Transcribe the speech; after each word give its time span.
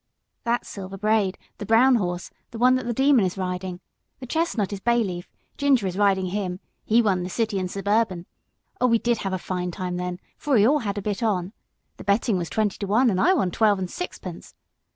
"That's 0.45 0.67
Silver 0.67 0.97
Braid, 0.97 1.37
the 1.59 1.65
brown 1.67 1.93
horse, 1.97 2.31
the 2.49 2.57
one 2.57 2.73
that 2.73 2.87
the 2.87 2.91
Demon 2.91 3.23
is 3.23 3.37
riding; 3.37 3.81
the 4.19 4.25
chestnut 4.25 4.73
is 4.73 4.79
Bayleaf, 4.79 5.27
Ginger 5.59 5.85
is 5.85 5.95
riding 5.95 6.25
him: 6.31 6.59
he 6.83 7.03
won 7.03 7.21
the 7.21 7.29
City 7.29 7.59
and 7.59 7.69
Suburban. 7.69 8.25
Oh, 8.81 8.87
we 8.87 8.97
did 8.97 9.19
have 9.19 9.31
a 9.33 9.37
fine 9.37 9.69
time 9.69 9.97
then, 9.97 10.19
for 10.39 10.55
we 10.55 10.67
all 10.67 10.79
had 10.79 10.97
a 10.97 11.03
bit 11.03 11.21
on. 11.21 11.53
The 11.97 12.03
betting 12.03 12.35
was 12.35 12.49
twenty 12.49 12.79
to 12.79 12.87
one, 12.87 13.11
and 13.11 13.21
I 13.21 13.35
won 13.35 13.51
twelve 13.51 13.77
and 13.77 13.91
six 13.91 14.17
pence. 14.17 14.55